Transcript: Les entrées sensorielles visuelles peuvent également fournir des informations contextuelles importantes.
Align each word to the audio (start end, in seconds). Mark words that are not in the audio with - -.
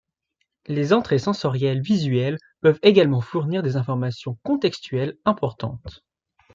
Les 0.65 0.93
entrées 0.93 1.19
sensorielles 1.19 1.79
visuelles 1.83 2.39
peuvent 2.61 2.79
également 2.81 3.21
fournir 3.21 3.61
des 3.61 3.75
informations 3.75 4.35
contextuelles 4.41 5.15
importantes. 5.25 6.03